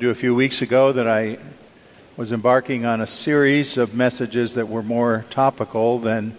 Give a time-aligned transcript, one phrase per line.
[0.00, 1.36] Told you a few weeks ago that I
[2.16, 6.34] was embarking on a series of messages that were more topical than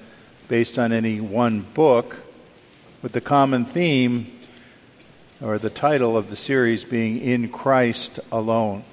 [0.47, 2.17] based on any one book,
[3.03, 4.39] with the common theme
[5.41, 8.83] or the title of the series being In Christ Alone.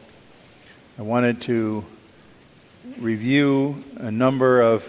[0.98, 1.82] I wanted to
[2.98, 4.84] review a number of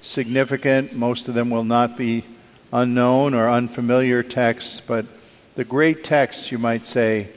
[0.00, 2.24] significant, most of them will not be
[2.72, 5.04] unknown or unfamiliar texts, but
[5.54, 7.28] the great texts, you might say,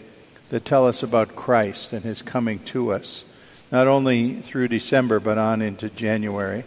[0.52, 3.24] that tell us about Christ and his coming to us,
[3.72, 6.66] not only through December, but on into January.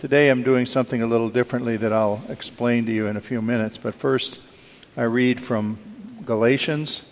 [0.00, 3.40] Today I'm doing something a little differently that I'll explain to you in a few
[3.40, 4.40] minutes, but first
[4.96, 5.78] I read from
[6.26, 7.02] Galatians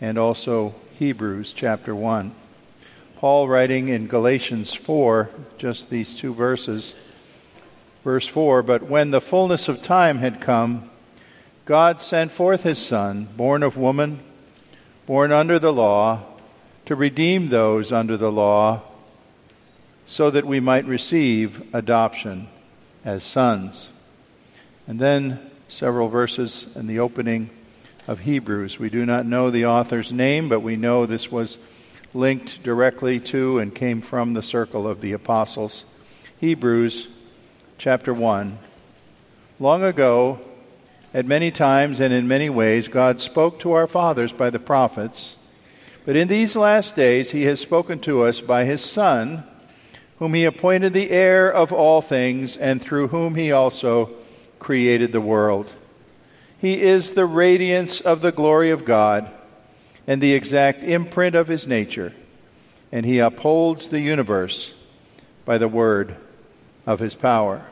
[0.00, 2.32] and also Hebrews chapter 1.
[3.16, 6.94] Paul writing in Galatians 4, just these two verses.
[8.04, 10.90] Verse 4 But when the fullness of time had come,
[11.64, 14.20] God sent forth his Son, born of woman
[15.06, 16.22] born under the law,
[16.86, 18.82] to redeem those under the law,
[20.06, 22.48] so that we might receive adoption
[23.04, 23.88] as sons.
[24.86, 27.50] And then several verses in the opening
[28.06, 28.78] of Hebrews.
[28.78, 31.58] We do not know the author's name, but we know this was
[32.12, 35.84] linked directly to and came from the circle of the apostles.
[36.38, 37.08] Hebrews
[37.78, 38.58] chapter 1.
[39.58, 40.38] Long ago,
[41.14, 45.36] at many times and in many ways, God spoke to our fathers by the prophets.
[46.04, 49.44] But in these last days, He has spoken to us by His Son,
[50.18, 54.10] whom He appointed the heir of all things, and through whom He also
[54.58, 55.72] created the world.
[56.58, 59.30] He is the radiance of the glory of God
[60.06, 62.12] and the exact imprint of His nature,
[62.90, 64.72] and He upholds the universe
[65.44, 66.16] by the word
[66.86, 67.64] of His power.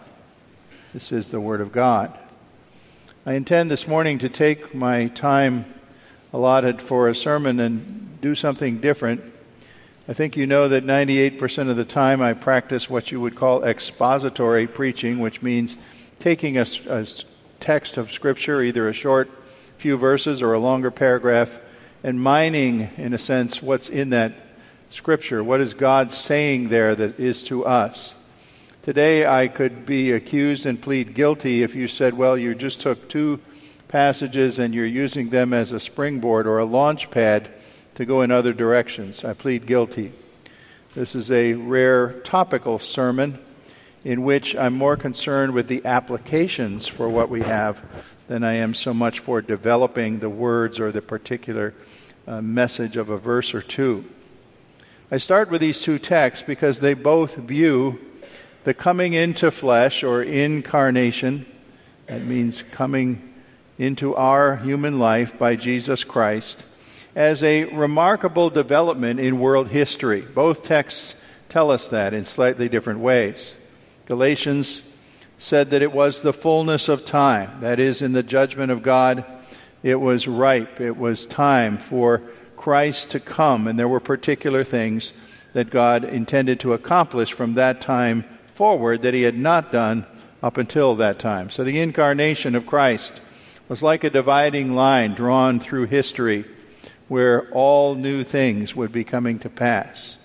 [0.92, 2.16] This is the Word of God.
[3.24, 5.64] I intend this morning to take my time
[6.32, 9.22] allotted for a sermon and do something different.
[10.08, 13.62] I think you know that 98% of the time I practice what you would call
[13.62, 15.76] expository preaching, which means
[16.18, 17.06] taking a, a
[17.60, 19.30] text of Scripture, either a short
[19.78, 21.60] few verses or a longer paragraph,
[22.02, 24.32] and mining, in a sense, what's in that
[24.90, 25.44] Scripture.
[25.44, 28.16] What is God saying there that is to us?
[28.82, 33.08] Today, I could be accused and plead guilty if you said, well, you just took
[33.08, 33.38] two
[33.86, 37.48] passages and you're using them as a springboard or a launch pad
[37.94, 39.24] to go in other directions.
[39.24, 40.12] I plead guilty.
[40.96, 43.38] This is a rare topical sermon
[44.02, 47.80] in which I'm more concerned with the applications for what we have
[48.26, 51.72] than I am so much for developing the words or the particular
[52.26, 54.04] uh, message of a verse or two.
[55.08, 58.00] I start with these two texts because they both view
[58.64, 61.46] the coming into flesh or incarnation,
[62.06, 63.32] that means coming
[63.78, 66.64] into our human life by Jesus Christ,
[67.14, 70.20] as a remarkable development in world history.
[70.20, 71.14] Both texts
[71.48, 73.54] tell us that in slightly different ways.
[74.06, 74.82] Galatians
[75.38, 79.24] said that it was the fullness of time, that is, in the judgment of God,
[79.82, 82.22] it was ripe, it was time for
[82.56, 85.12] Christ to come, and there were particular things
[85.52, 88.24] that God intended to accomplish from that time
[88.62, 90.06] forward that he had not done
[90.40, 91.50] up until that time.
[91.50, 93.12] So the incarnation of Christ
[93.68, 96.44] was like a dividing line drawn through history
[97.08, 100.16] where all new things would be coming to pass.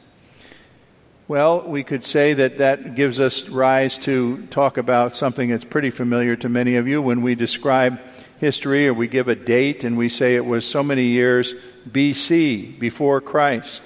[1.27, 5.89] Well, we could say that that gives us rise to talk about something that's pretty
[5.89, 7.99] familiar to many of you when we describe
[8.39, 11.55] history or we give a date and we say it was so many years
[11.89, 13.81] BC, before Christ.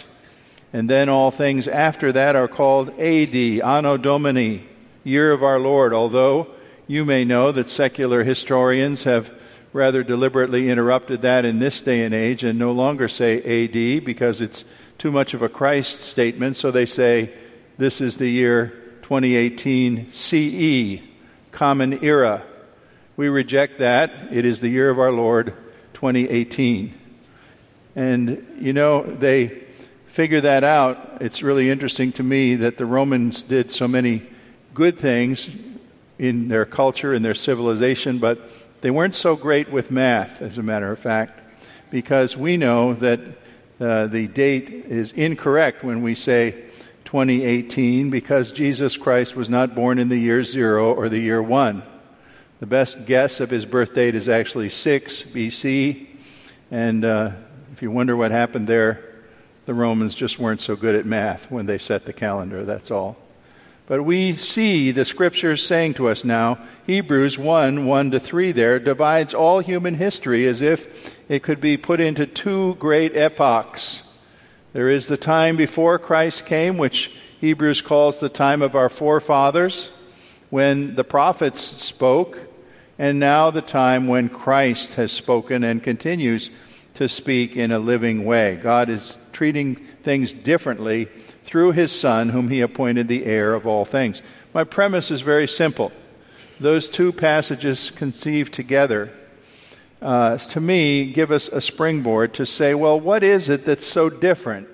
[0.74, 4.68] And then all things after that are called AD, Anno Domini,
[5.04, 6.48] year of our Lord, although
[6.88, 9.32] you may know that secular historians have
[9.74, 14.42] rather deliberately interrupted that in this day and age and no longer say AD because
[14.42, 14.66] it's
[14.98, 17.34] too much of a Christ statement, so they say
[17.78, 18.68] this is the year
[19.04, 21.02] 2018 CE,
[21.52, 22.44] Common Era.
[23.18, 24.12] We reject that.
[24.32, 25.54] It is the year of our Lord
[25.94, 26.94] 2018.
[27.96, 29.61] And you know, they
[30.12, 34.22] figure that out, it's really interesting to me that the Romans did so many
[34.74, 35.50] good things
[36.20, 38.50] in their culture, in their civilization, but
[38.82, 41.40] they weren't so great with math, as a matter of fact,
[41.90, 43.22] because we know that
[43.80, 46.66] uh, the date is incorrect when we say
[47.06, 51.84] 2018 because Jesus Christ was not born in the year zero or the year one.
[52.60, 56.08] The best guess of his birth date is actually 6 BC,
[56.70, 57.32] and uh,
[57.72, 59.11] if you wonder what happened there,
[59.66, 63.18] the Romans just weren't so good at math when they set the calendar, that's all.
[63.88, 68.80] But we see the scriptures saying to us now, Hebrews 1 1 to 3 there
[68.80, 74.02] divides all human history as if it could be put into two great epochs.
[74.74, 77.12] There is the time before Christ came, which
[77.42, 79.90] Hebrews calls the time of our forefathers,
[80.50, 82.40] when the prophets spoke,
[82.98, 86.52] and now the time when Christ has spoken and continues
[86.94, 88.56] to speak in a living way.
[88.56, 91.08] God is treating things differently
[91.46, 94.22] through his Son, whom he appointed the heir of all things.
[94.54, 95.92] My premise is very simple.
[96.60, 99.12] Those two passages conceived together,
[100.00, 104.12] uh, to me, give us a springboard to say, well, what is it that's so
[104.12, 104.68] different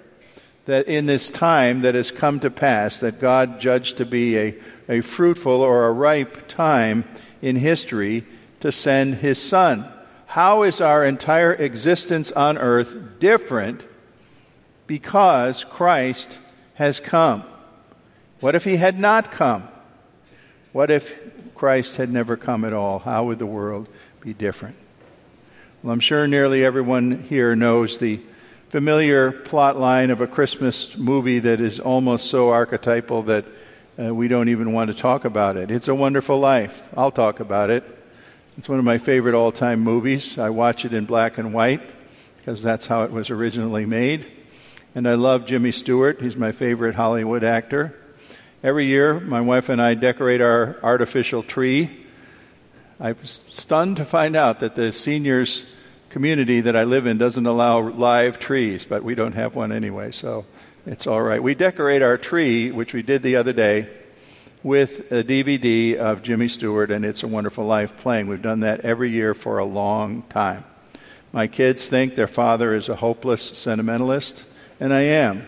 [0.65, 4.55] that in this time that has come to pass, that God judged to be a,
[4.89, 7.05] a fruitful or a ripe time
[7.41, 8.27] in history
[8.59, 9.89] to send his Son?
[10.25, 13.85] How is our entire existence on earth different
[14.87, 16.39] because Christ
[16.75, 17.43] has come.
[18.39, 19.67] What if he had not come?
[20.71, 21.13] What if
[21.55, 22.99] Christ had never come at all?
[22.99, 23.89] How would the world
[24.21, 24.75] be different?
[25.83, 28.19] Well, I'm sure nearly everyone here knows the
[28.69, 33.45] familiar plot line of a Christmas movie that is almost so archetypal that
[33.99, 35.71] uh, we don't even want to talk about it.
[35.71, 36.87] It's a Wonderful Life.
[36.95, 37.83] I'll talk about it.
[38.57, 40.37] It's one of my favorite all time movies.
[40.37, 41.81] I watch it in black and white
[42.37, 44.36] because that's how it was originally made.
[44.97, 46.19] And I love Jimmy Stewart.
[46.19, 47.95] He's my favorite Hollywood actor.
[48.63, 52.03] Every year, my wife and I decorate our artificial tree.
[52.99, 55.63] I was stunned to find out that the seniors
[56.09, 60.11] community that I live in doesn't allow live trees, but we don't have one anyway,
[60.11, 60.47] so
[60.87, 61.43] it's all right.
[61.43, 63.87] We decorate our tree, which we did the other day,
[64.63, 68.29] with a DVD of Jimmy Stewart and It's a Wonderful Life playing.
[68.29, 70.63] We've done that every year for a long time.
[71.31, 74.43] My kids think their father is a hopeless sentimentalist
[74.79, 75.47] and I am.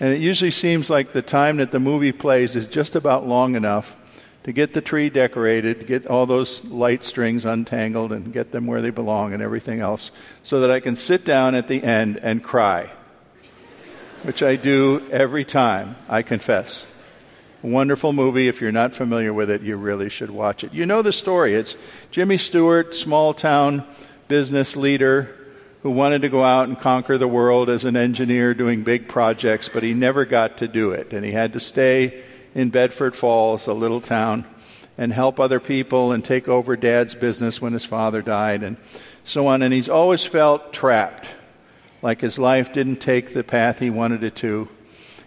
[0.00, 3.54] And it usually seems like the time that the movie plays is just about long
[3.54, 3.94] enough
[4.42, 8.82] to get the tree decorated, get all those light strings untangled, and get them where
[8.82, 10.10] they belong and everything else,
[10.42, 12.92] so that I can sit down at the end and cry,
[14.22, 16.86] which I do every time, I confess.
[17.62, 18.48] Wonderful movie.
[18.48, 20.74] If you're not familiar with it, you really should watch it.
[20.74, 21.54] You know the story.
[21.54, 21.76] It's
[22.10, 23.86] Jimmy Stewart, small town
[24.28, 25.34] business leader,
[25.84, 29.68] who wanted to go out and conquer the world as an engineer doing big projects,
[29.68, 31.12] but he never got to do it.
[31.12, 34.46] And he had to stay in Bedford Falls, a little town,
[34.96, 38.78] and help other people and take over dad's business when his father died and
[39.26, 39.60] so on.
[39.60, 41.28] And he's always felt trapped,
[42.00, 44.70] like his life didn't take the path he wanted it to.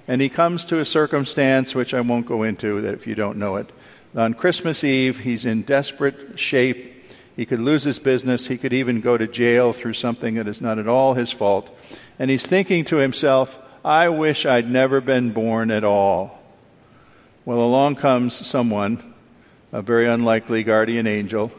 [0.08, 3.38] And he comes to a circumstance which I won't go into that if you don't
[3.38, 3.72] know it.
[4.16, 6.97] On Christmas Eve, he's in desperate shape
[7.38, 8.48] he could lose his business.
[8.48, 11.70] He could even go to jail through something that is not at all his fault.
[12.18, 16.42] And he's thinking to himself, I wish I'd never been born at all.
[17.46, 19.14] Well, along comes someone,
[19.72, 21.52] a very unlikely guardian angel,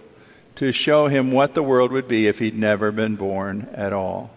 [0.56, 4.30] to show him what the world would be if he'd never been born at all.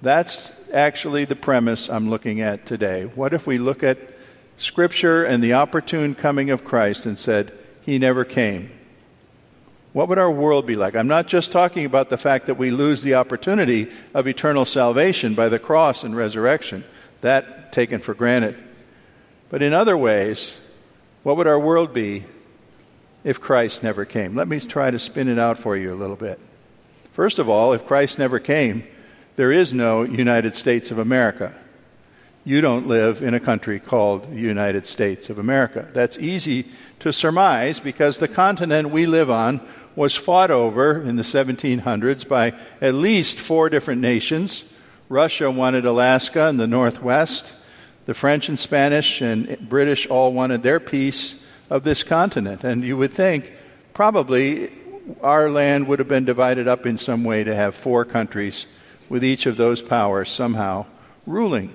[0.00, 3.04] That's actually the premise I'm looking at today.
[3.04, 3.98] What if we look at
[4.56, 8.70] Scripture and the opportune coming of Christ and said, He never came?
[9.94, 10.96] What would our world be like?
[10.96, 15.36] I'm not just talking about the fact that we lose the opportunity of eternal salvation
[15.36, 16.84] by the cross and resurrection,
[17.20, 18.56] that taken for granted.
[19.50, 20.56] But in other ways,
[21.22, 22.24] what would our world be
[23.22, 24.34] if Christ never came?
[24.34, 26.40] Let me try to spin it out for you a little bit.
[27.12, 28.82] First of all, if Christ never came,
[29.36, 31.54] there is no United States of America.
[32.46, 35.88] You don't live in a country called the United States of America.
[35.94, 36.66] That's easy
[37.00, 42.54] to surmise because the continent we live on was fought over in the 1700s by
[42.80, 44.64] at least four different nations.
[45.08, 47.52] Russia wanted Alaska and the Northwest.
[48.06, 51.36] The French and Spanish and British all wanted their piece
[51.70, 52.64] of this continent.
[52.64, 53.52] And you would think
[53.92, 54.72] probably
[55.22, 58.66] our land would have been divided up in some way to have four countries
[59.08, 60.86] with each of those powers somehow
[61.26, 61.74] ruling.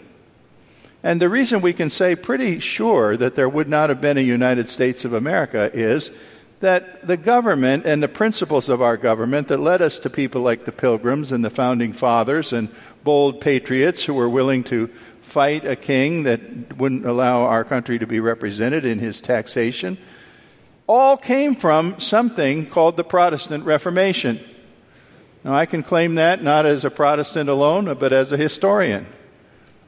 [1.04, 4.22] And the reason we can say pretty sure that there would not have been a
[4.22, 6.12] United States of America is
[6.60, 10.66] that the government and the principles of our government that led us to people like
[10.66, 12.70] the Pilgrims and the Founding Fathers and
[13.04, 14.90] bold patriots who were willing to
[15.22, 19.98] fight a king that wouldn't allow our country to be represented in his taxation,
[20.88, 24.44] all came from something called the Protestant Reformation.
[25.44, 29.06] Now, I can claim that not as a Protestant alone, but as a historian.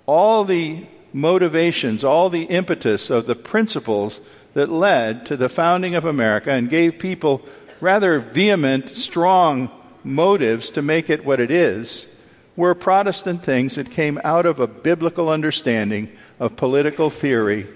[0.05, 4.21] All the motivations, all the impetus of the principles
[4.53, 7.41] that led to the founding of America and gave people
[7.79, 9.69] rather vehement, strong
[10.03, 12.07] motives to make it what it is
[12.55, 17.67] were Protestant things that came out of a biblical understanding of political theory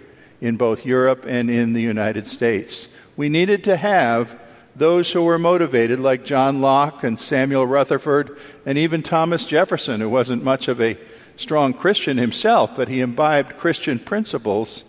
[0.41, 2.87] in both Europe and in the United States.
[3.15, 4.37] We needed to have
[4.75, 10.09] those who were motivated, like John Locke and Samuel Rutherford, and even Thomas Jefferson, who
[10.09, 10.97] wasn't much of a
[11.37, 14.83] strong Christian himself, but he imbibed Christian principles,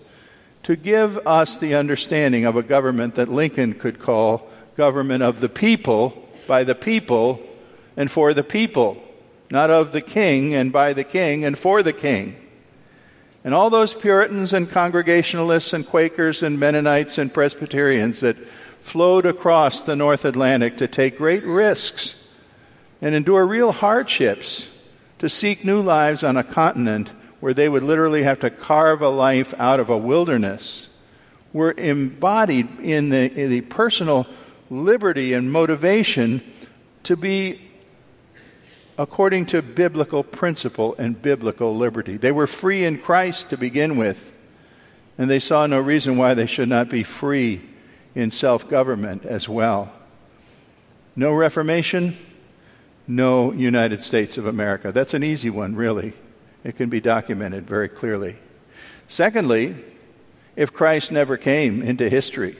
[0.66, 5.48] to give us the understanding of a government that Lincoln could call government of the
[5.48, 7.40] people, by the people,
[7.96, 9.02] and for the people
[9.50, 12.36] not of the king and by the king and for the king.
[13.44, 18.36] And all those Puritans and Congregationalists and Quakers and Mennonites and Presbyterians that
[18.80, 22.16] flowed across the North Atlantic to take great risks
[23.00, 24.66] and endure real hardships
[25.20, 27.10] to seek new lives on a continent
[27.46, 30.88] where they would literally have to carve a life out of a wilderness
[31.52, 34.26] were embodied in the, in the personal
[34.68, 36.42] liberty and motivation
[37.04, 37.70] to be
[38.98, 42.16] according to biblical principle and biblical liberty.
[42.16, 44.32] They were free in Christ to begin with,
[45.16, 47.62] and they saw no reason why they should not be free
[48.16, 49.92] in self government as well.
[51.14, 52.16] No Reformation,
[53.06, 54.90] no United States of America.
[54.90, 56.12] That's an easy one, really.
[56.66, 58.34] It can be documented very clearly.
[59.06, 59.76] Secondly,
[60.56, 62.56] if Christ never came into history,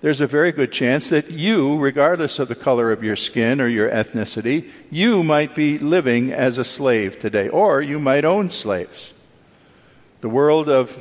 [0.00, 3.66] there's a very good chance that you, regardless of the color of your skin or
[3.66, 9.12] your ethnicity, you might be living as a slave today, or you might own slaves.
[10.20, 10.96] The world of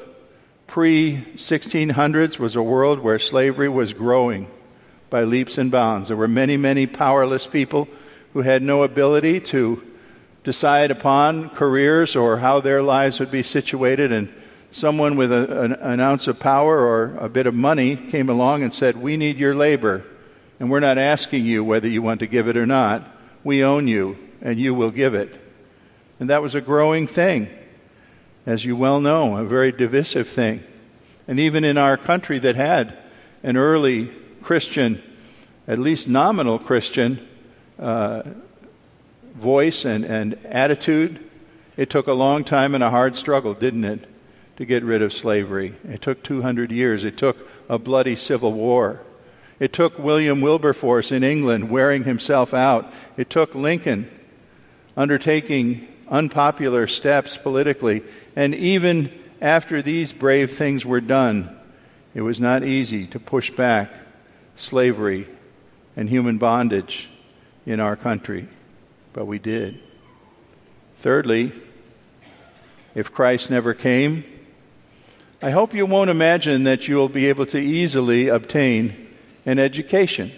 [0.65, 4.49] pre 1600s was a world where slavery was growing
[5.11, 6.07] by leaps and bounds.
[6.07, 7.87] There were many, many powerless people
[8.33, 9.86] who had no ability to
[10.47, 14.33] decide upon careers or how their lives would be situated and
[14.71, 18.63] someone with a, an, an ounce of power or a bit of money came along
[18.63, 20.05] and said, We need your labor,
[20.57, 23.05] and we're not asking you whether you want to give it or not.
[23.43, 25.35] We own you, and you will give it.
[26.17, 27.49] And that was a growing thing,
[28.45, 30.63] as you well know, a very divisive thing.
[31.27, 32.97] And even in our country that had
[33.43, 34.13] an early
[34.43, 35.03] Christian,
[35.67, 37.27] at least nominal Christian,
[37.77, 38.23] uh,
[39.37, 41.23] voice and, and attitude,
[41.75, 44.07] it took a long time and a hard struggle, didn't it?
[44.57, 45.75] to get rid of slavery.
[45.87, 47.05] It took 200 years.
[47.05, 47.37] It took
[47.69, 48.99] a bloody civil war.
[49.59, 52.91] It took William Wilberforce in England wearing himself out.
[53.15, 54.11] It took Lincoln
[54.95, 58.03] undertaking unpopular steps politically.
[58.35, 61.55] And even after these brave things were done,
[62.15, 63.91] it was not easy to push back
[64.55, 65.27] slavery
[65.95, 67.09] and human bondage
[67.65, 68.47] in our country.
[69.17, 69.79] But we did.
[70.99, 71.51] Thirdly,
[72.93, 74.23] if Christ never came,
[75.41, 79.07] I hope you won't imagine that you'll be able to easily obtain
[79.43, 80.31] an education.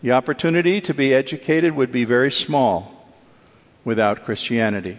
[0.00, 3.12] The opportunity to be educated would be very small
[3.84, 4.98] without Christianity.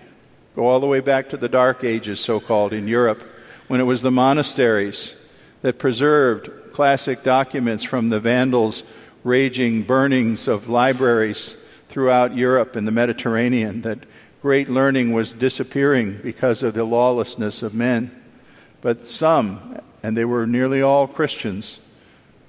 [0.55, 3.23] Go all the way back to the Dark Ages, so called, in Europe,
[3.67, 5.15] when it was the monasteries
[5.63, 8.83] that preserved classic documents from the Vandals'
[9.23, 11.55] raging burnings of libraries
[11.93, 13.99] throughout Europe and the Mediterranean, that
[14.41, 18.09] great learning was disappearing because of the lawlessness of men.
[18.81, 21.77] But some, and they were nearly all Christians,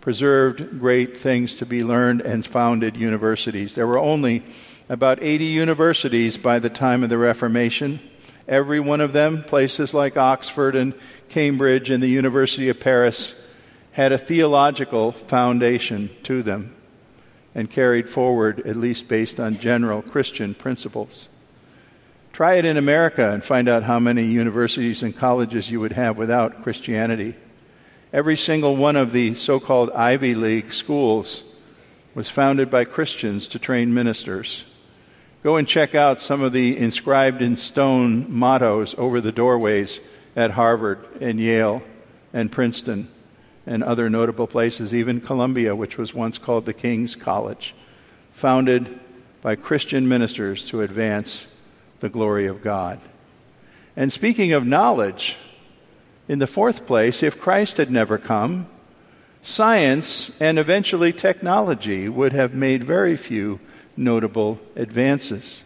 [0.01, 3.75] preserved great things to be learned and founded universities.
[3.75, 4.43] There were only
[4.89, 8.01] about 80 universities by the time of the Reformation.
[8.49, 10.95] Every one of them, places like Oxford and
[11.29, 13.35] Cambridge and the University of Paris,
[13.93, 16.74] had a theological foundation to them
[17.55, 21.29] and carried forward, at least based on general Christian principles.
[22.33, 26.17] Try it in America and find out how many universities and colleges you would have
[26.17, 27.37] without Christianity.
[28.13, 31.45] Every single one of the so called Ivy League schools
[32.15, 34.65] was founded by Christians to train ministers.
[35.45, 40.01] Go and check out some of the inscribed in stone mottos over the doorways
[40.35, 41.83] at Harvard and Yale
[42.33, 43.09] and Princeton
[43.67, 47.75] and other notable places, even Columbia, which was once called the King's College,
[48.33, 49.01] founded
[49.43, 51.47] by Christian ministers to advance
[52.01, 53.01] the glory of God.
[53.97, 55.37] And speaking of knowledge,
[56.29, 58.67] in the fourth place, if Christ had never come,
[59.43, 63.61] science and eventually technology would have made very few
[63.97, 65.63] notable advances.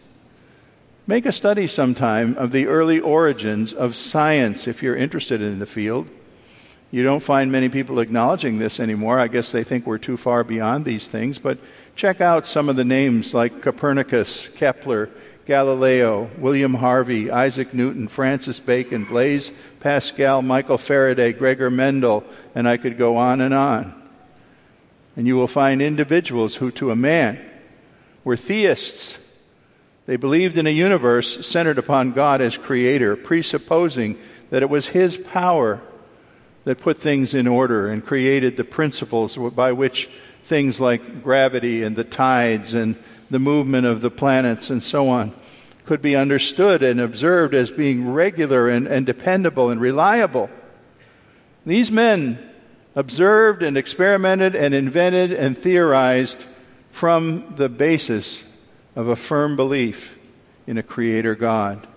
[1.07, 5.65] Make a study sometime of the early origins of science if you're interested in the
[5.65, 6.07] field.
[6.91, 9.19] You don't find many people acknowledging this anymore.
[9.19, 11.59] I guess they think we're too far beyond these things, but
[11.95, 15.09] check out some of the names like Copernicus, Kepler,
[15.45, 22.23] Galileo, William Harvey, Isaac Newton, Francis Bacon, Blaise Pascal, Michael Faraday, Gregor Mendel,
[22.55, 23.93] and I could go on and on.
[25.15, 27.39] And you will find individuals who, to a man,
[28.23, 29.17] were theists.
[30.07, 34.17] They believed in a universe centered upon God as creator, presupposing
[34.49, 35.81] that it was His power
[36.69, 40.07] that put things in order and created the principles by which
[40.45, 42.95] things like gravity and the tides and
[43.31, 45.33] the movement of the planets and so on
[45.85, 50.47] could be understood and observed as being regular and, and dependable and reliable.
[51.65, 52.37] These men
[52.95, 56.45] observed and experimented and invented and theorized
[56.91, 58.43] from the basis
[58.95, 60.19] of a firm belief
[60.67, 61.87] in a creator God.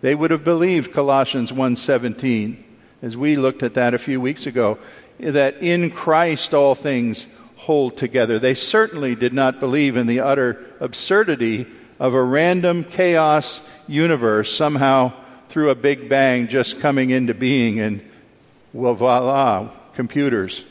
[0.00, 2.71] They would have believed Colossians 1:17
[3.02, 4.78] as we looked at that a few weeks ago
[5.18, 8.38] that in Christ all things hold together.
[8.38, 11.66] They certainly did not believe in the utter absurdity
[12.00, 15.12] of a random chaos universe somehow
[15.48, 18.00] through a big bang just coming into being and
[18.72, 20.64] well, voila, computers.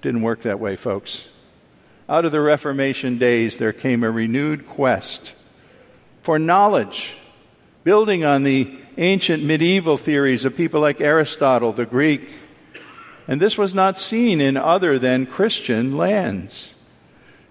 [0.00, 1.24] Didn't work that way, folks.
[2.08, 5.34] Out of the Reformation days, there came a renewed quest
[6.22, 7.14] for knowledge,
[7.84, 12.28] building on the ancient medieval theories of people like Aristotle, the Greek,
[13.26, 16.74] and this was not seen in other than Christian lands.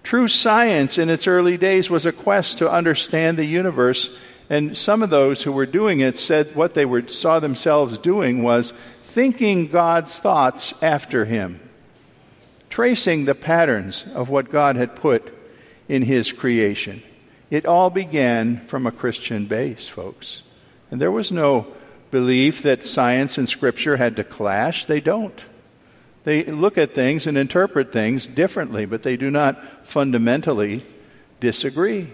[0.02, 4.10] True science in its early days was a quest to understand the universe,
[4.48, 8.42] and some of those who were doing it said what they were, saw themselves doing
[8.42, 8.72] was
[9.02, 11.60] thinking God's thoughts after Him,
[12.68, 15.32] tracing the patterns of what God had put
[15.88, 17.02] in His creation.
[17.50, 20.42] It all began from a Christian base, folks.
[20.90, 21.66] And there was no
[22.10, 24.86] belief that science and Scripture had to clash.
[24.86, 25.44] They don't.
[26.24, 30.84] They look at things and interpret things differently, but they do not fundamentally
[31.40, 32.12] disagree.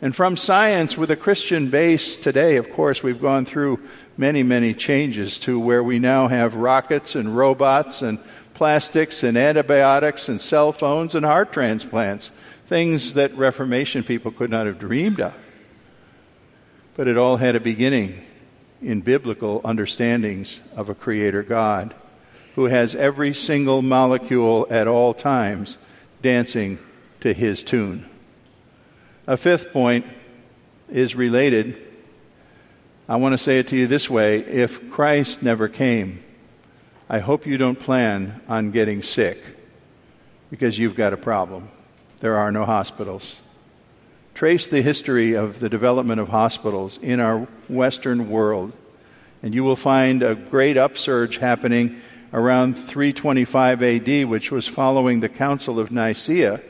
[0.00, 3.80] And from science with a Christian base today, of course, we've gone through
[4.16, 8.18] many, many changes to where we now have rockets and robots and
[8.52, 12.32] plastics and antibiotics and cell phones and heart transplants,
[12.72, 15.34] things that Reformation people could not have dreamed of.
[16.96, 18.24] But it all had a beginning
[18.80, 21.94] in biblical understandings of a Creator God
[22.54, 25.76] who has every single molecule at all times
[26.22, 26.78] dancing
[27.20, 28.08] to his tune.
[29.26, 30.06] A fifth point
[30.88, 31.76] is related.
[33.06, 36.24] I want to say it to you this way if Christ never came,
[37.06, 39.42] I hope you don't plan on getting sick
[40.48, 41.68] because you've got a problem.
[42.22, 43.40] There are no hospitals.
[44.36, 48.72] Trace the history of the development of hospitals in our Western world,
[49.42, 52.00] and you will find a great upsurge happening
[52.32, 56.60] around 325 AD, which was following the Council of Nicaea,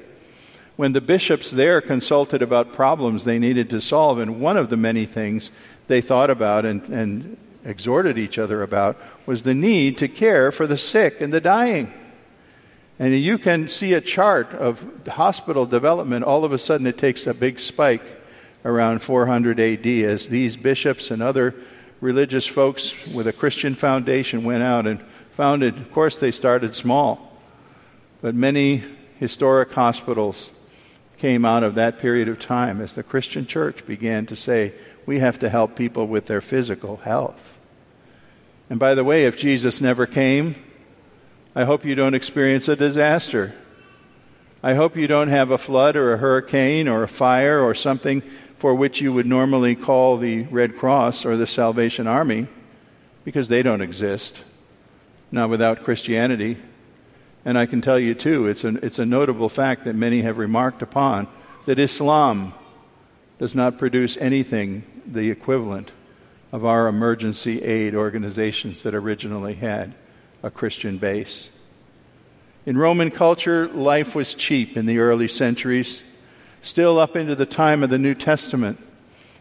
[0.76, 4.20] when the bishops there consulted about problems they needed to solve.
[4.20, 5.50] And one of the many things
[5.86, 10.66] they thought about and, and exhorted each other about was the need to care for
[10.66, 11.92] the sick and the dying.
[13.02, 16.24] And you can see a chart of hospital development.
[16.24, 18.04] All of a sudden, it takes a big spike
[18.64, 21.52] around 400 AD as these bishops and other
[22.00, 27.36] religious folks with a Christian foundation went out and founded, of course, they started small,
[28.20, 28.84] but many
[29.18, 30.50] historic hospitals
[31.18, 34.74] came out of that period of time as the Christian church began to say,
[35.06, 37.58] we have to help people with their physical health.
[38.70, 40.54] And by the way, if Jesus never came,
[41.54, 43.52] I hope you don't experience a disaster.
[44.62, 48.22] I hope you don't have a flood or a hurricane or a fire or something
[48.58, 52.46] for which you would normally call the Red Cross or the Salvation Army,
[53.24, 54.44] because they don't exist
[55.30, 56.56] not without Christianity.
[57.44, 60.38] And I can tell you, too, it's, an, it's a notable fact that many have
[60.38, 61.26] remarked upon
[61.66, 62.54] that Islam
[63.38, 65.90] does not produce anything the equivalent
[66.52, 69.94] of our emergency aid organizations that originally had
[70.42, 71.50] a Christian base.
[72.64, 76.02] In Roman culture, life was cheap in the early centuries.
[76.60, 78.78] Still up into the time of the New Testament,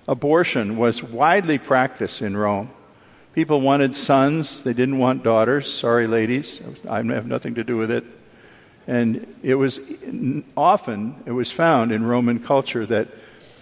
[0.07, 2.71] abortion was widely practiced in Rome.
[3.33, 5.71] People wanted sons, they didn't want daughters.
[5.71, 8.03] Sorry, ladies, I have nothing to do with it.
[8.87, 9.79] And it was
[10.57, 13.07] often, it was found in Roman culture that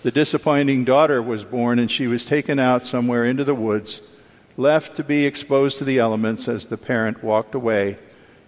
[0.02, 4.02] the disappointing daughter was born and she was taken out somewhere into the woods,
[4.60, 7.98] left to be exposed to the elements as the parent walked away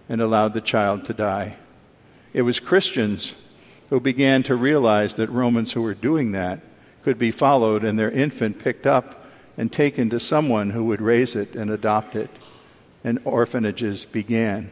[0.09, 1.55] and allowed the child to die.
[2.33, 3.33] It was Christians
[3.89, 6.59] who began to realize that Romans who were doing that
[7.03, 9.25] could be followed and their infant picked up
[9.57, 12.29] and taken to someone who would raise it and adopt it.
[13.05, 14.69] And orphanages began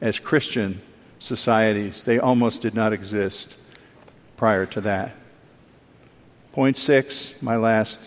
[0.00, 0.80] as Christian
[1.18, 2.02] societies.
[2.02, 3.58] They almost did not exist
[4.38, 5.14] prior to that.
[6.52, 8.00] Point six, my last.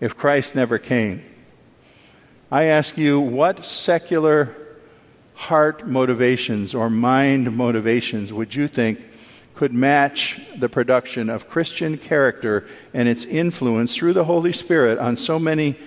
[0.00, 1.24] If Christ never came,
[2.50, 4.56] I ask you, what secular
[5.34, 9.00] heart motivations or mind motivations would you think
[9.54, 15.16] could match the production of Christian character and its influence through the Holy Spirit on
[15.16, 15.78] so many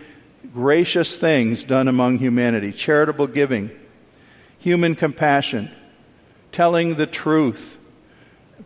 [0.53, 2.71] gracious things done among humanity?
[2.71, 3.71] Charitable giving,
[4.59, 5.71] human compassion,
[6.51, 7.75] telling the truth,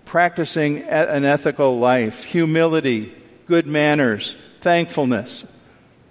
[0.04, 3.16] practicing an ethical life, humility,
[3.48, 5.46] good manners, thankfulness,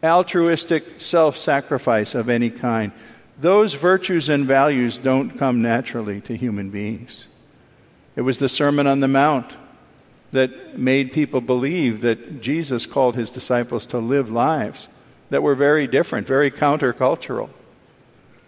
[0.04, 2.92] altruistic self sacrifice of any kind.
[3.40, 7.26] Those virtues and values don't come naturally to human beings.
[8.14, 9.54] It was the Sermon on the Mount
[10.32, 14.88] that made people believe that Jesus called his disciples to live lives
[15.30, 17.50] that were very different, very countercultural.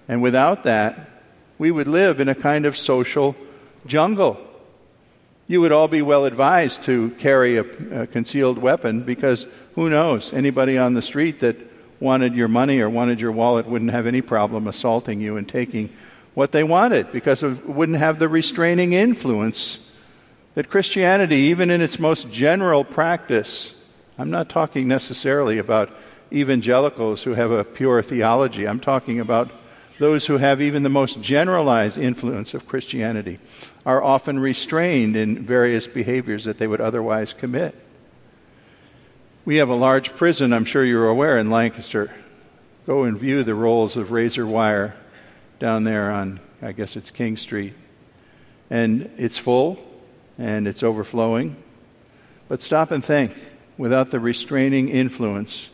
[0.08, 1.10] And without that,
[1.58, 3.34] we would live in a kind of social
[3.86, 4.45] jungle.
[5.48, 10.32] You would all be well advised to carry a, a, concealed weapon because who knows?
[10.32, 11.56] Anybody on the street that
[12.00, 15.90] wanted your money or wanted your wallet wouldn't have any problem assaulting you and taking
[16.34, 19.78] what they wanted because it wouldn't have the restraining influence
[20.54, 23.72] that Christianity, even in its most general practice,
[24.18, 25.90] I'm not talking necessarily about
[26.32, 29.50] evangelicals who have a pure theology, I'm talking about
[29.98, 33.38] those who have even the most generalized influence of Christianity,
[33.84, 37.74] are often restrained in various behaviors that they would otherwise commit.
[39.44, 42.12] We have a large prison, I'm sure you're aware, in Lancaster.
[42.86, 44.96] Go and view the rolls of razor wire
[45.60, 47.74] down there on, I guess it's King Street.
[48.70, 49.78] And it's full
[50.36, 51.56] and it's overflowing.
[52.48, 53.32] But stop and think
[53.78, 55.70] without the restraining influence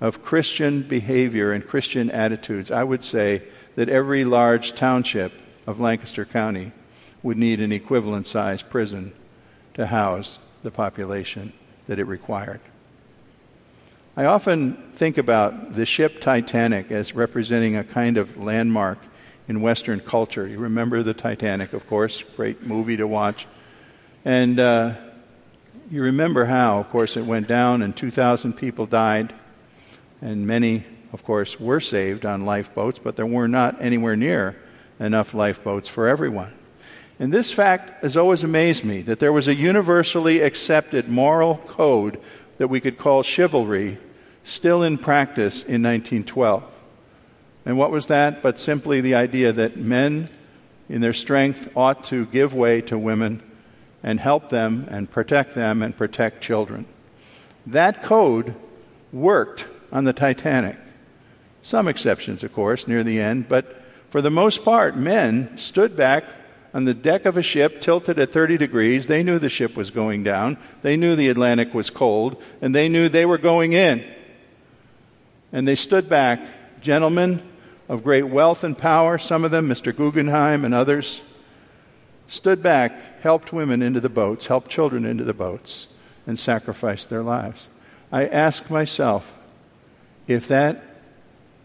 [0.00, 3.42] of Christian behavior and Christian attitudes, I would say
[3.76, 5.32] that every large township
[5.66, 6.72] of Lancaster County
[7.22, 9.12] would need an equivalent sized prison
[9.74, 11.52] to house the population
[11.86, 12.60] that it required.
[14.16, 18.98] I often think about the ship Titanic as representing a kind of landmark
[19.48, 20.46] in Western culture.
[20.46, 23.46] You remember the Titanic, of course, great movie to watch.
[24.24, 24.94] And uh,
[25.90, 29.34] you remember how, of course, it went down and 2,000 people died,
[30.22, 30.84] and many,
[31.14, 34.56] of course, were saved on lifeboats, but there were not anywhere near
[34.98, 36.52] enough lifeboats for everyone.
[37.20, 42.20] And this fact has always amazed me that there was a universally accepted moral code
[42.58, 43.98] that we could call chivalry
[44.42, 46.64] still in practice in 1912.
[47.64, 48.42] And what was that?
[48.42, 50.28] But simply the idea that men,
[50.88, 53.40] in their strength, ought to give way to women
[54.02, 56.86] and help them and protect them and protect children.
[57.66, 58.56] That code
[59.12, 60.76] worked on the Titanic.
[61.64, 66.24] Some exceptions, of course, near the end, but for the most part, men stood back
[66.74, 69.06] on the deck of a ship tilted at 30 degrees.
[69.06, 70.58] They knew the ship was going down.
[70.82, 74.04] They knew the Atlantic was cold, and they knew they were going in.
[75.52, 76.46] And they stood back,
[76.82, 77.42] gentlemen
[77.88, 79.96] of great wealth and power, some of them, Mr.
[79.96, 81.22] Guggenheim and others,
[82.28, 85.86] stood back, helped women into the boats, helped children into the boats,
[86.26, 87.68] and sacrificed their lives.
[88.12, 89.32] I ask myself
[90.26, 90.93] if that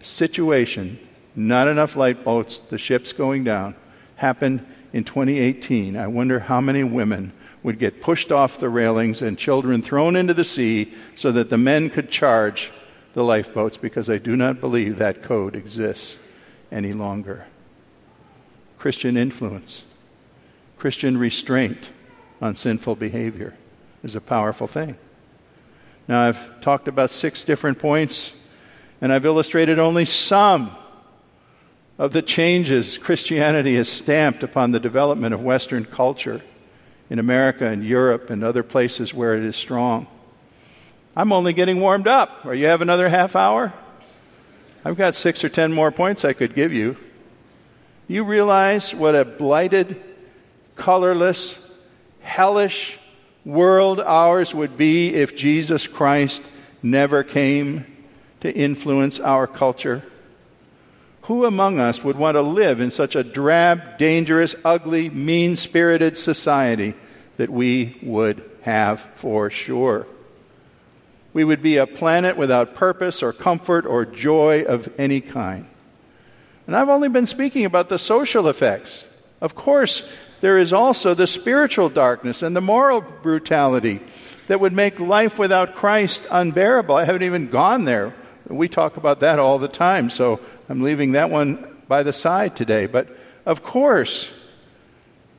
[0.01, 0.99] situation,
[1.35, 3.75] not enough light lifeboats, the ship's going down,
[4.15, 7.31] happened in 2018, I wonder how many women
[7.61, 11.57] would get pushed off the railings and children thrown into the sea so that the
[11.57, 12.71] men could charge
[13.13, 16.17] the lifeboats because I do not believe that code exists
[16.71, 17.45] any longer.
[18.77, 19.83] Christian influence,
[20.77, 21.89] Christian restraint
[22.41, 23.55] on sinful behavior
[24.03, 24.97] is a powerful thing.
[26.07, 28.33] Now, I've talked about six different points,
[29.01, 30.75] and I've illustrated only some
[31.97, 36.41] of the changes Christianity has stamped upon the development of Western culture
[37.09, 40.07] in America and Europe and other places where it is strong.
[41.15, 42.45] I'm only getting warmed up.
[42.45, 43.73] Or you have another half hour?
[44.85, 46.95] I've got six or ten more points I could give you.
[48.07, 50.01] You realize what a blighted,
[50.75, 51.59] colorless,
[52.21, 52.97] hellish
[53.43, 56.41] world ours would be if Jesus Christ
[56.81, 57.85] never came
[58.41, 60.03] to influence our culture?
[61.23, 66.17] Who among us would want to live in such a drab, dangerous, ugly, mean spirited
[66.17, 66.95] society
[67.37, 70.07] that we would have for sure?
[71.33, 75.67] we would be a planet without purpose or comfort or joy of any kind.
[76.67, 79.07] And I've only been speaking about the social effects.
[79.41, 80.03] Of course,
[80.41, 84.01] there is also the spiritual darkness and the moral brutality
[84.47, 86.95] that would make life without Christ unbearable.
[86.95, 88.13] I haven't even gone there.
[88.49, 92.55] We talk about that all the time, so I'm leaving that one by the side
[92.55, 92.87] today.
[92.87, 93.07] But
[93.45, 94.31] of course,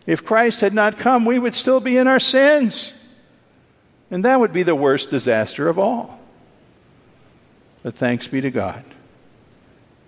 [0.07, 2.92] if Christ had not come, we would still be in our sins.
[4.11, 6.18] And that would be the worst disaster of all.
[7.83, 8.85] But thanks be to God.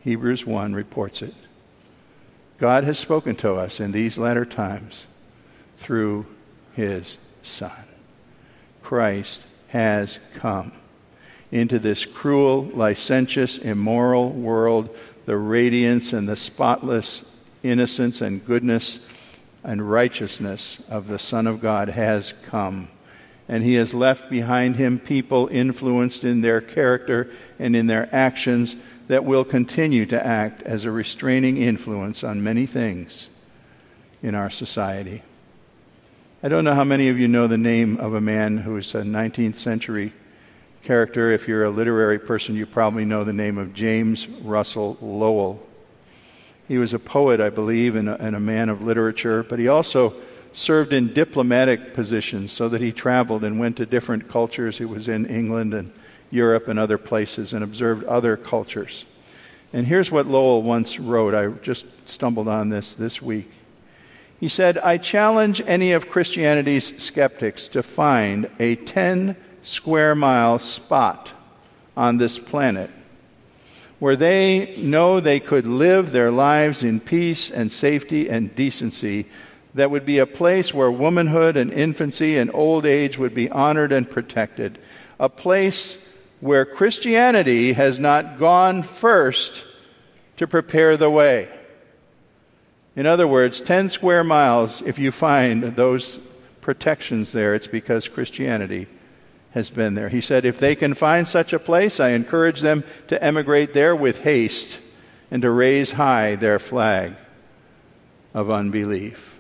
[0.02, 1.34] Hebrews 1 reports it.
[2.58, 5.06] God has spoken to us in these latter times
[5.78, 6.26] through
[6.74, 7.72] his Son.
[8.82, 10.72] Christ has come
[11.52, 14.88] into this cruel, licentious, immoral world.
[15.26, 17.22] The radiance and the spotless
[17.62, 18.98] innocence and goodness
[19.62, 22.88] and righteousness of the Son of God has come.
[23.48, 28.74] And he has left behind him people influenced in their character and in their actions
[29.08, 33.28] that will continue to act as a restraining influence on many things
[34.22, 35.22] in our society.
[36.42, 38.94] I don't know how many of you know the name of a man who is
[38.94, 40.12] a 19th century
[40.82, 41.30] character.
[41.30, 45.64] If you're a literary person, you probably know the name of James Russell Lowell.
[46.68, 49.68] He was a poet, I believe, and a, and a man of literature, but he
[49.68, 50.14] also
[50.52, 54.78] served in diplomatic positions so that he traveled and went to different cultures.
[54.78, 55.92] He was in England and
[56.30, 59.04] Europe and other places and observed other cultures.
[59.72, 61.34] And here's what Lowell once wrote.
[61.34, 63.50] I just stumbled on this this week.
[64.38, 71.30] He said, I challenge any of Christianity's skeptics to find a 10 square mile spot
[71.96, 72.90] on this planet
[74.02, 79.24] where they know they could live their lives in peace and safety and decency
[79.74, 83.92] that would be a place where womanhood and infancy and old age would be honored
[83.92, 84.76] and protected.
[85.20, 85.96] A place
[86.40, 89.64] where Christianity has not gone first
[90.36, 91.48] to prepare the way.
[92.96, 96.18] In other words, 10 square miles, if you find those
[96.60, 98.88] protections there, it's because Christianity
[99.52, 100.08] has been there.
[100.08, 103.94] He said, if they can find such a place, I encourage them to emigrate there
[103.94, 104.80] with haste
[105.30, 107.14] and to raise high their flag
[108.34, 109.38] of unbelief.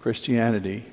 [0.00, 0.84] Christianity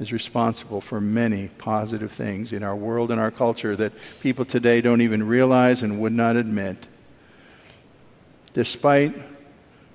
[0.00, 4.80] is responsible for many positive things in our world and our culture that people today
[4.80, 6.76] don't even realize and would not admit.
[8.54, 9.14] Despite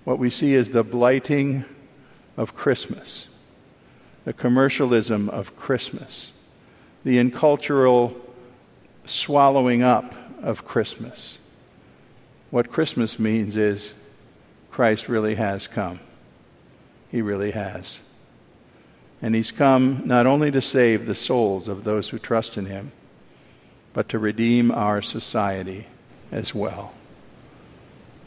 [0.04, 1.66] what we see as the blighting
[2.38, 3.28] of Christmas,
[4.26, 6.32] the commercialism of Christmas,
[7.04, 8.16] the incultural
[9.06, 11.38] swallowing up of Christmas.
[12.52, 13.94] What Christmas means is
[14.72, 16.00] Christ really has come.
[17.12, 18.00] He really has.
[19.22, 22.92] And he's come not only to save the souls of those who trust in him,
[23.94, 25.88] but to redeem our society
[26.32, 26.94] as well.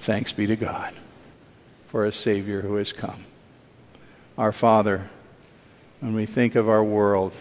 [0.00, 0.94] Thanks be to God
[1.86, 3.24] for a Savior who has come.
[4.36, 5.08] Our Father,
[6.00, 7.32] when we think of our world,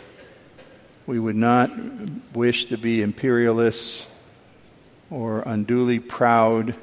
[1.12, 1.69] we would not
[2.34, 4.08] wish to be imperialists
[5.10, 6.74] or unduly proud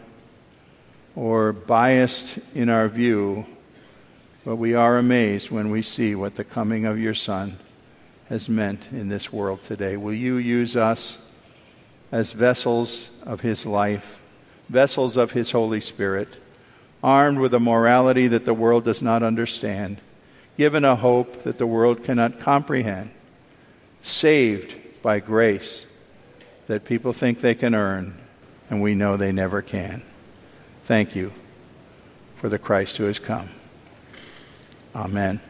[1.17, 3.47] or biased in our view,
[4.45, 7.59] but we are amazed when we see what the coming of your Son
[8.29, 9.97] has meant in this world today.
[9.97, 11.21] Will you use us
[12.13, 14.19] as vessels of His life,
[14.69, 16.29] vessels of His Holy Spirit?
[17.03, 20.01] armed with a morality that the world does not understand,
[20.59, 23.09] given a hope that the world cannot comprehend,
[24.03, 25.87] saved by grace
[26.67, 28.19] that people think they can earn,
[28.71, 30.03] and we know they never can.
[30.85, 31.33] Thank you
[32.37, 33.51] for the Christ who has come.
[34.95, 35.41] Amen.